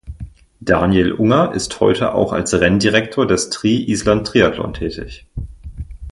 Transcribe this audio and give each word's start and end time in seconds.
Daniel 0.61 1.11
Unger 1.13 1.51
ist 1.53 1.79
heute 1.79 2.15
auch 2.15 2.33
als 2.33 2.59
Renndirektor 2.59 3.27
des 3.27 3.51
„Tri-Island-Triathlon“ 3.51 4.73
tätig. 4.73 5.27